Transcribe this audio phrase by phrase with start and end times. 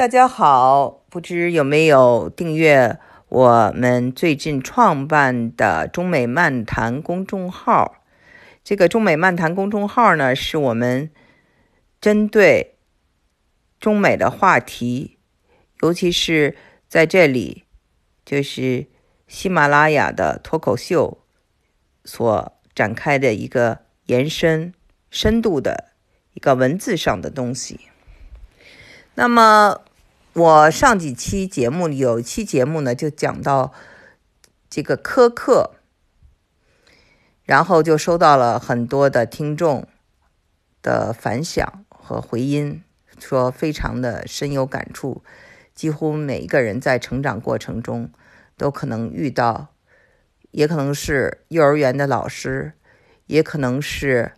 [0.00, 7.96] 大家好，不知有没有订阅我们最近创办的中美漫谈公众号？
[8.64, 11.10] 这个中美漫谈公众号呢，是我们
[12.00, 12.78] 针对
[13.78, 15.18] 中美的话题，
[15.82, 16.56] 尤其是
[16.88, 17.64] 在这里，
[18.24, 18.86] 就是
[19.28, 21.22] 喜马拉雅的脱口秀
[22.06, 24.72] 所展开的一个延伸、
[25.10, 25.90] 深度的
[26.32, 27.80] 一个文字上的东西。
[29.14, 29.82] 那么。
[30.40, 33.74] 我上几期节目有一期节目呢，就讲到
[34.70, 35.72] 这个苛刻，
[37.44, 39.86] 然后就收到了很多的听众
[40.80, 42.82] 的反响和回音，
[43.18, 45.22] 说非常的深有感触。
[45.74, 48.10] 几乎每一个人在成长过程中
[48.56, 49.74] 都可能遇到，
[50.52, 52.72] 也可能是幼儿园的老师，
[53.26, 54.32] 也可能是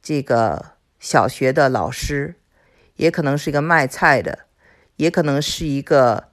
[0.00, 2.36] 这个小学的老师，
[2.94, 4.46] 也可能是一个卖菜的。
[4.98, 6.24] 也可能是一个，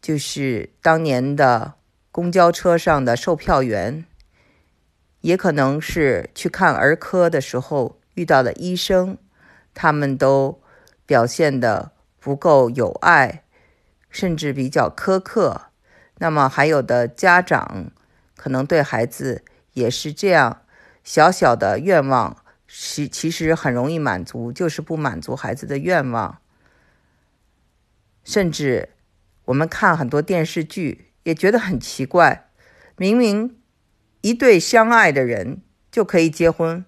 [0.00, 1.74] 就是当年的
[2.10, 4.06] 公交车上的售票员，
[5.20, 9.18] 也可能是去看儿科的时候遇到的医生，
[9.74, 10.62] 他们都
[11.04, 13.44] 表现的不够有爱，
[14.08, 15.66] 甚至比较苛刻。
[16.16, 17.90] 那么还有的家长
[18.34, 20.62] 可能对孩子也是这样，
[21.04, 26.38] 小小的愿望是其实很容易满足，就是不满足孩子的愿望。
[28.24, 28.90] 甚至
[29.46, 32.48] 我们看很多电视剧也觉得很奇怪，
[32.96, 33.56] 明明
[34.20, 36.84] 一对相爱的人就可以结婚，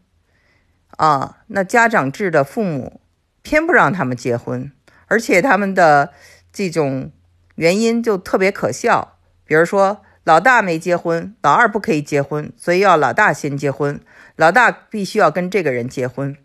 [0.97, 3.01] 啊，那家长制的父母
[3.43, 4.71] 偏不让他们结婚，
[5.07, 6.13] 而且他们的
[6.53, 7.11] 这种
[7.57, 14.01] 原因就特别可笑，比如说老大没结婚，老二不可以结婚，所以要老大先结婚，
[14.37, 16.37] 老大必须要跟这个人结婚，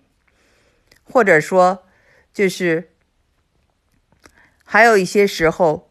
[1.03, 1.83] 或者说
[2.33, 2.89] 就是。
[4.71, 5.89] 还有一些时候，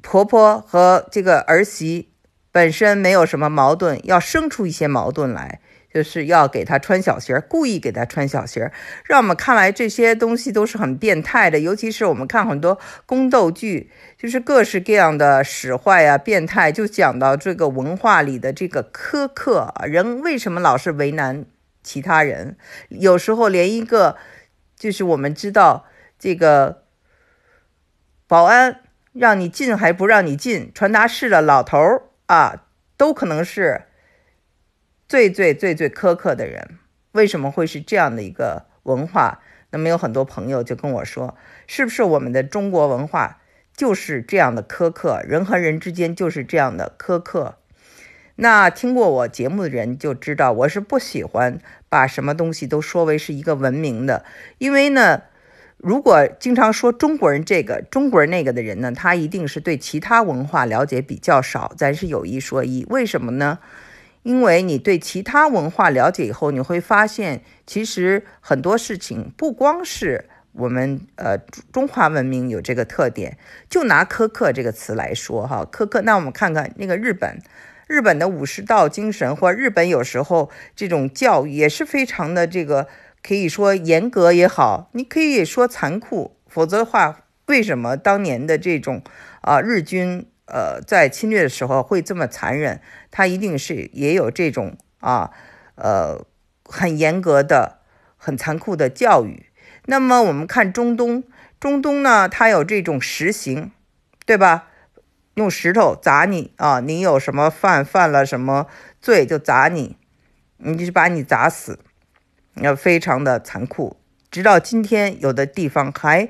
[0.00, 2.14] 婆婆和这个儿媳
[2.50, 5.60] 本身没有什么矛盾，要生出一些矛盾来，
[5.92, 8.72] 就是要给她穿小鞋，故意给她穿小鞋，
[9.04, 11.60] 让我们看来这些东西都是很变态的。
[11.60, 21.44] 尤其是我们看很多宫斗剧，就是各式各样的使坏啊、变态，就讲到这个文化里的这个苛刻，人为什么老是为难
[21.82, 22.56] 其他人？
[22.88, 24.16] 有时候连一个，
[24.74, 25.84] 就是我们知道
[26.18, 26.87] 这个。
[28.28, 28.80] 保安
[29.14, 31.78] 让你进还不让你进，传达室的老头
[32.26, 32.66] 啊，
[32.98, 33.84] 都可能是
[35.08, 36.78] 最最最最苛刻的人。
[37.12, 39.40] 为什么会是这样的一个文化？
[39.70, 43.40] 那么有很多朋友就跟我说，是不是我们的中国文化
[43.74, 45.22] 就是这样的苛刻？
[45.24, 47.56] 人和人之间就是这样的苛刻？
[48.36, 54.26] 那听过我节目的人就知道，我是不喜欢把什么东西都说为是一个文明的，
[54.58, 55.22] 因为呢。
[55.78, 61.72] 如果经常说中国人这个、中国人那个的人呢，他一定是对其他文化了解比较少。
[61.76, 63.60] 咱是有一说一，为什么呢？
[64.24, 71.38] 因为你对其他文化了解以后，你会发现，其实很多事情不光是我们呃
[71.72, 73.38] 中华文明有这个特点。
[73.70, 76.02] 就拿苛刻这个词来说哈，苛刻。
[76.02, 77.38] 那我们看看那个日本，
[77.86, 82.88] 日本的武士道精神，或日本有时候这种教育也是非常的这个。
[83.22, 89.02] 可以说严格也好，你可以说残酷，否则的话，为什么当年的这种
[89.40, 92.80] 啊日军呃在侵略的时候会这么残忍？
[93.10, 95.30] 他一定是也有这种啊
[95.74, 96.24] 呃
[96.64, 97.80] 很严格的、
[98.16, 99.46] 很残酷的教育。
[99.86, 101.24] 那么我们看中东，
[101.58, 103.72] 中东呢，它有这种实行，
[104.26, 104.68] 对吧？
[105.34, 108.66] 用石头砸你啊，你有什么犯犯了什么
[109.00, 109.96] 罪就砸你，
[110.56, 111.78] 你就把你砸死。
[112.60, 113.96] 要非常的残酷，
[114.30, 116.28] 直到今天，有的地方还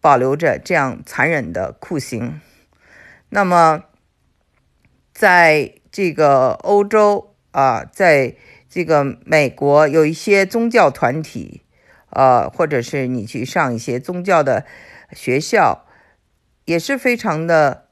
[0.00, 2.40] 保留着这样残忍的酷刑。
[3.28, 3.84] 那么，
[5.12, 8.34] 在这个欧洲啊，在
[8.68, 11.62] 这个美国，有一些宗教团体，
[12.10, 14.64] 呃，或者是你去上一些宗教的
[15.12, 15.86] 学校，
[16.64, 17.88] 也是非常的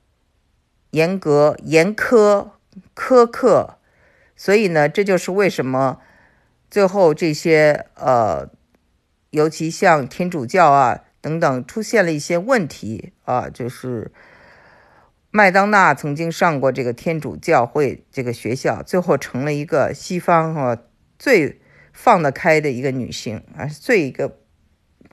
[0.90, 2.50] 严格、严苛、
[2.94, 3.78] 苛刻。
[4.36, 6.00] 所以呢，这就是为什么。
[6.70, 8.50] 最后，这些呃，
[9.30, 14.12] 尤其像天主教啊等等，出现了一些问题啊，就是
[15.30, 20.78] 麦当娜曾经上过这个天主教会这个学校，最后成了一个西方啊
[21.18, 21.60] 最
[21.92, 24.38] 放得开的一个女性啊，最一个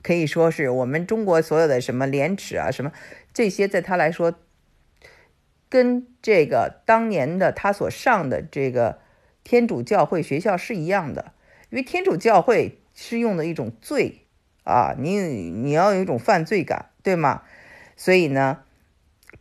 [0.02, 2.92] 可以说是我们中国所有的什么廉耻啊什么
[3.32, 4.34] 这些，在她来说，
[5.68, 8.98] 跟这个当年的她所上的这个
[9.42, 11.32] 天主教会学校是一样的。
[11.76, 14.22] 因为天主教会是用的一种罪
[14.64, 17.42] 啊，你你要有一种犯罪感，对吗？
[17.96, 18.62] 所以呢，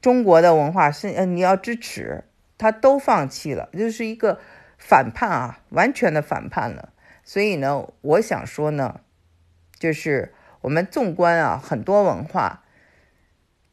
[0.01, 2.25] 中国的文化是，呃，你要支持，
[2.57, 4.41] 他都放弃了，就是一个
[4.77, 6.91] 反叛啊，完全的反叛了。
[7.23, 8.99] 所以呢，我想说呢，
[9.79, 12.65] 就是我们纵观啊，很多文化，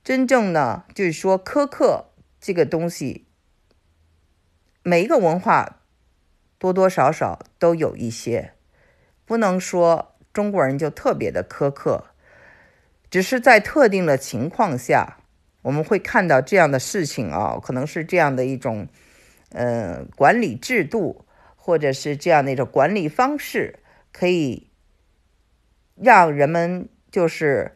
[0.05, 2.11] 真正呢，就是说苛刻
[2.41, 3.27] 这个东西，
[4.85, 5.81] 每一个文化
[6.63, 8.53] 多多少少都有一些，
[9.25, 12.05] 不能说中国人就特别的苛刻。
[13.11, 15.17] 只是在特定的情况下，
[15.63, 18.87] 我们会看到这样的事情啊，可能是这样的一种，
[19.51, 21.25] 呃，管理制度，
[21.57, 23.81] 或者是这样的一种管理方式，
[24.13, 24.71] 可以
[25.97, 27.73] 让人们就是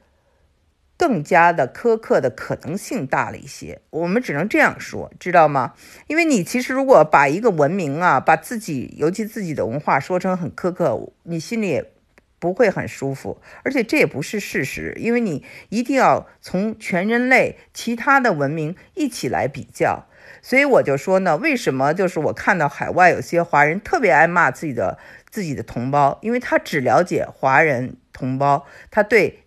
[0.96, 3.80] 更加的苛刻的可能性大了一些。
[3.90, 5.74] 我们只能这样说，知道吗？
[6.06, 11.92] 因为你其实如果把一个文明啊，把自己尤其自己的文化说成很苛刻，你心里也。
[12.38, 20.04] 不会很舒服，而且这也不是事实，因为你一定要从全人类其他的文明一起来比较。
[20.42, 24.98] 所以我就说呢，为什么就是我看到海外有些华人特别爱骂自己的
[25.30, 29.42] 自己的同胞，因为他只了解华人同胞，他对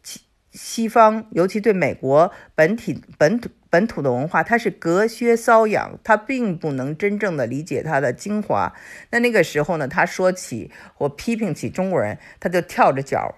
[0.52, 3.50] 西方，尤其对美国本体本土。
[3.72, 8.74] 本土的文化，它是隔靴搔痒，他并不能真正的理解它的精华。
[9.12, 13.36] 那那个时候呢，他说起或批评起中国人，他就跳着脚，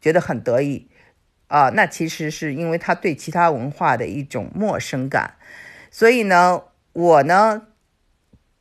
[0.00, 0.86] 觉得很得意
[1.48, 1.70] 啊。
[1.70, 5.34] 那其实是因为他对其他文化的一种陌生感。
[5.90, 6.62] 所以呢，
[6.92, 7.62] 我呢。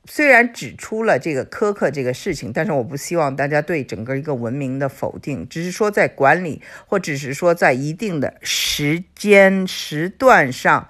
[0.05, 10.89] 虽然指出了这个苛刻这个事情，但是我不希望大家对整个一个文明的否定，只是说在管理，或只是说在一定的时间时段上，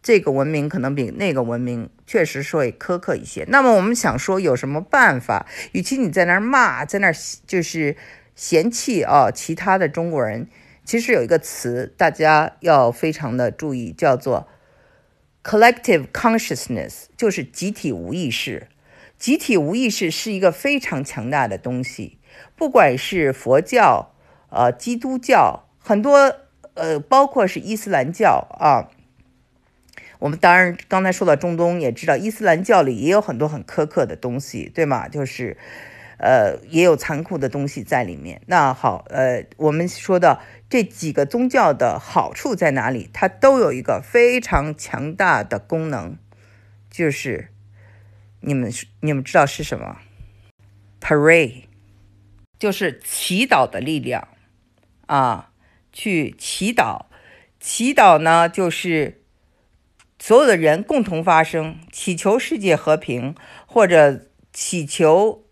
[0.00, 3.44] 这个文明可能比那个文明确实会苛刻一些。
[3.48, 5.46] 那么我们想说有什么办法？
[5.72, 7.14] 与其你在那儿骂，在那儿
[7.46, 7.96] 就是
[8.36, 10.46] 嫌弃啊，其他的中国人，
[10.84, 14.48] 其实有一个词大家要非常的注意，叫做。
[15.44, 18.68] Collective consciousness 就是集体无意识，
[19.18, 22.16] 集体无意识是一个非常强大的东西。
[22.56, 24.14] 不管是佛教、
[24.48, 26.34] 呃基督教，很多
[26.72, 28.88] 呃包括是伊斯兰教啊，
[30.18, 35.06] 我们当然刚才说到中东，也知道伊斯兰教里也有很多很苛刻的东西，对吗？
[35.08, 35.58] 就是。
[36.16, 38.40] 呃，也有残酷的东西在里面。
[38.46, 40.40] 那好，呃，我们说的
[40.70, 43.10] 这几个宗教的好处在哪里？
[43.12, 46.16] 它都有一个非常强大的功能，
[46.88, 47.50] 就是
[48.40, 49.98] 你们你们知道是什么
[51.00, 51.64] ？Pray，
[52.58, 54.28] 就是祈祷的力量
[55.06, 55.50] 啊，
[55.92, 57.06] 去祈祷。
[57.58, 59.22] 祈祷呢，就是
[60.18, 63.34] 所有的人共同发声，祈求世界和平，
[63.66, 65.43] 或者祈求。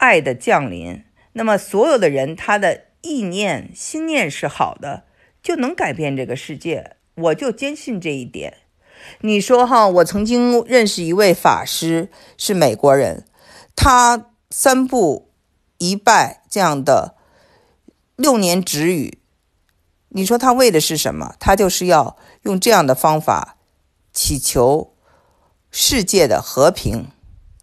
[0.00, 1.04] 爱的降临，
[1.34, 5.04] 那么所有的人他的意念、心念是好的，
[5.42, 6.96] 就能改变这个世界。
[7.14, 8.54] 我就坚信这一点。
[9.20, 12.08] 你说哈，我曾经认识一位法师，
[12.38, 13.26] 是美国人，
[13.76, 15.30] 他三步
[15.76, 17.16] 一拜这样的
[18.16, 19.18] 六年止语，
[20.08, 21.34] 你说他为的是什么？
[21.38, 23.58] 他就是要用这样的方法
[24.14, 24.94] 祈求
[25.70, 27.08] 世界的和平。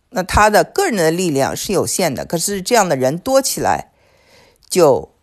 [0.10, 3.92] 那他的个人的力量是有限的，可是这样的人多起来
[4.70, 5.14] 就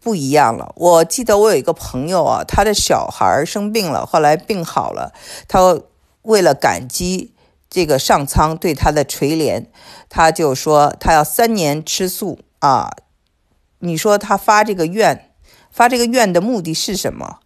[0.00, 0.72] 不一样了。
[0.76, 5.12] 我记得我有一个朋友啊，他的小孩生病了，后来病好了，
[5.46, 5.80] 他
[6.22, 7.34] 为了感激
[7.68, 9.66] 这个上苍对他的垂怜，
[10.08, 12.90] 他就说他要三年吃素啊。
[13.80, 15.34] 你说他发这个愿，
[15.70, 17.40] 发这个愿的目的是什么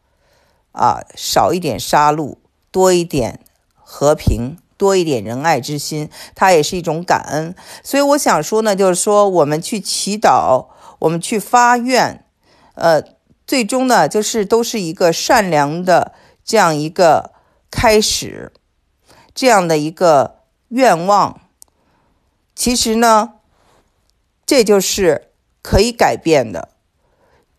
[0.72, 1.00] 啊？
[1.14, 2.36] 少一点杀戮，
[2.70, 3.40] 多一点
[3.74, 4.58] 和平。
[4.76, 7.54] 多一点仁爱之心，它也是一种感恩。
[7.82, 10.66] 所以我想说呢，就是说我们去祈祷，
[10.98, 12.24] 我们去发愿，
[12.74, 13.02] 呃，
[13.46, 16.12] 最终呢，就是都是一个善良的
[16.44, 17.32] 这样一个
[17.70, 18.52] 开始，
[19.34, 21.40] 这样的一个愿望。
[22.54, 23.32] 其实呢，
[24.44, 25.28] 这就是
[25.62, 26.68] 可以改变的。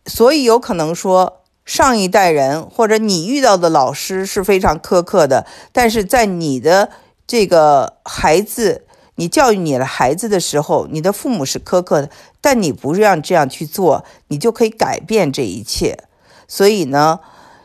[0.05, 1.43] 所以有可能说。
[1.67, 6.91] 上一代人或者你遇到的老师是非常苛刻的，但是在你的
[7.27, 16.05] 这个孩子，你教育你的孩子的时候，你的父母是苛刻的，但你不让这样去做，你就可以改变这一切。
[16.47, 17.19] 所以呢，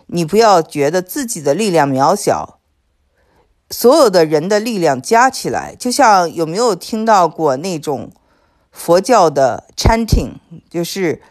[0.07, 2.59] 你不要觉得自己的力量渺小，
[3.71, 8.11] 所有的人的力量加起来，就像有没有听到过那种
[8.73, 10.33] 佛教的 chanting，
[10.69, 11.23] 就是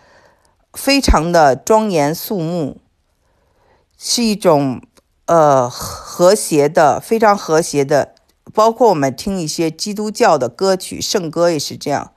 [0.72, 2.80] 非常的庄严肃穆，
[3.98, 4.82] 是一种
[5.26, 8.16] 呃和谐的，非常和谐的。
[8.53, 12.12] 包括我们听一些基督教的歌曲、圣歌也是这样，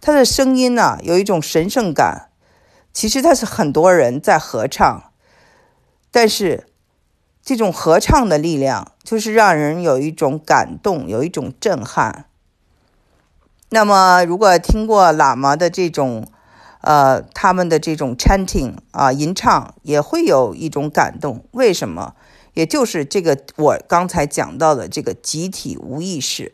[0.00, 2.30] 它的声音呢有一种神圣感，
[2.92, 5.12] 其实他是很多人在合唱，
[6.10, 6.66] 但是
[7.42, 12.26] 这种合唱的力量就是让人有一种感动，有一种震撼。
[13.70, 16.26] 那么，如果听过喇嘛的这种，
[16.80, 21.44] 呃，他们的这种 chanting 啊，吟唱，也会有一种感动。
[21.52, 22.14] 为什么？
[22.54, 26.52] 也就是这个我刚才讲到的这个集体无意识。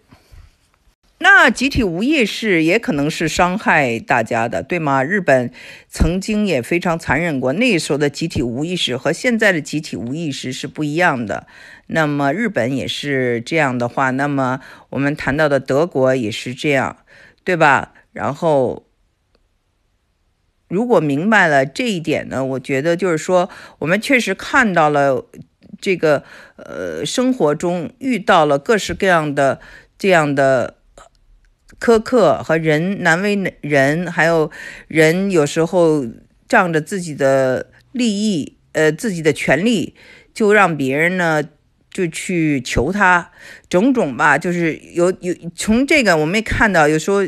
[1.19, 5.03] 那集体无意识也可能是伤害大家的，对吗？
[5.03, 5.51] 日本
[5.89, 11.47] 曾经也非常残忍过，那时候的集体无意识和现在的集体无意识是不一样的。
[11.87, 14.61] 那么日本也是这样的话，那么
[14.91, 16.99] 我们谈到的德国也是这样，
[17.43, 17.95] 对吧？
[18.13, 18.85] 然后，
[20.69, 23.49] 如果明白了这一点呢，我觉得就是说，
[23.79, 25.25] 我们确实看到了
[25.81, 26.23] 这个
[26.57, 29.61] 呃生活中遇到了各式各样的
[29.99, 30.75] 这样的。
[31.79, 34.51] 苛刻和人难为人，还有
[34.89, 36.07] 人有时候
[36.49, 39.95] 仗着自己的利益，呃，自己的权利，
[40.33, 41.43] 就让别人呢
[41.91, 43.31] 就去求他，
[43.69, 47.23] 种种吧，就是有有从这个我们也看到，有时候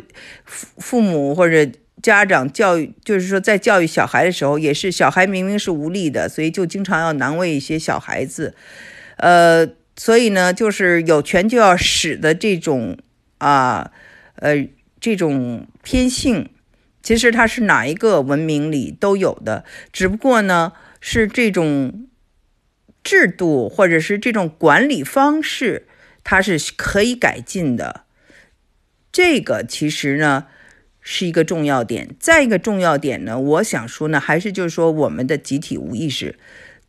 [0.47, 1.71] 父父母或者
[2.03, 8.55] 家长教育，就是说在教育小孩的时候，也是小孩明明是无力的，所以就经常要难为一些小孩子，
[9.17, 12.99] 呃，所以呢，就是有权就要使的这种
[13.39, 13.93] 啊。
[14.41, 14.69] 呃，
[15.01, 16.51] 这种偏性，
[17.03, 22.07] 其实它是哪一个文明里都有的，只不过呢，是这种
[23.03, 25.89] 制度或者是这种管理方式，
[26.23, 28.03] 它是可以改进的。
[29.11, 30.47] 这个其实呢
[31.11, 32.15] 是一个重要点。
[32.21, 36.39] 再一个重要点呢，我想说呢，还是就是说我们的集体无意识，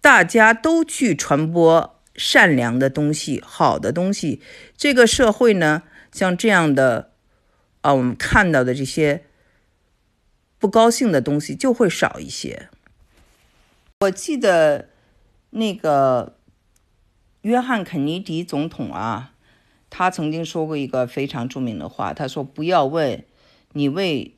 [0.01, 4.41] 大家都去传播善良的东西、好的东西，
[4.75, 7.11] 这个社会呢，像这样的。
[7.81, 9.23] 啊，我们看到的这些
[10.57, 12.67] 不高兴的东西就会少一些。
[14.01, 14.89] 我记得
[15.51, 16.35] 那个
[17.43, 19.31] 约翰·肯尼迪总统啊，
[19.89, 23.23] 他曾经说过一个非常著名的话，他说：“不要问
[23.73, 24.35] 你为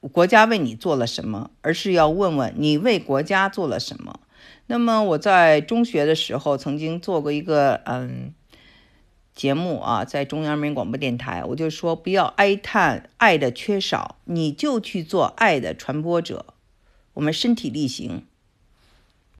[0.00, 4.20] 国家为你做了什么，而是要问问你为国家做了什么。”
[4.66, 8.34] 那么我在中学的时候曾经做过一个嗯。
[9.34, 16.44] 节目啊，在中央人民广播电台，我就说不要哀叹爱的缺少，你就去做爱的传播者。
[17.12, 18.24] 我们身体力行，